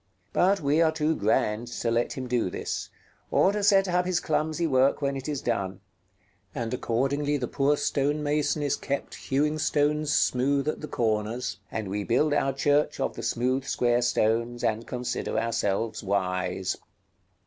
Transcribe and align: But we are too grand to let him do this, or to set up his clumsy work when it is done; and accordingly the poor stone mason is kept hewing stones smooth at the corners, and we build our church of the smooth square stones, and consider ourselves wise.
But 0.33 0.61
we 0.61 0.81
are 0.81 0.91
too 0.91 1.15
grand 1.15 1.67
to 1.67 1.91
let 1.91 2.13
him 2.13 2.25
do 2.27 2.49
this, 2.49 2.89
or 3.29 3.51
to 3.51 3.61
set 3.61 3.87
up 3.87 4.07
his 4.07 4.19
clumsy 4.19 4.65
work 4.65 4.99
when 4.99 5.15
it 5.15 5.29
is 5.29 5.43
done; 5.43 5.79
and 6.55 6.73
accordingly 6.73 7.37
the 7.37 7.47
poor 7.47 7.77
stone 7.77 8.23
mason 8.23 8.63
is 8.63 8.75
kept 8.75 9.13
hewing 9.13 9.59
stones 9.59 10.11
smooth 10.11 10.67
at 10.67 10.81
the 10.81 10.87
corners, 10.87 11.59
and 11.71 11.87
we 11.87 12.03
build 12.03 12.33
our 12.33 12.51
church 12.51 12.99
of 12.99 13.15
the 13.15 13.21
smooth 13.21 13.63
square 13.63 14.01
stones, 14.01 14.63
and 14.63 14.87
consider 14.87 15.37
ourselves 15.37 16.01
wise. 16.01 16.75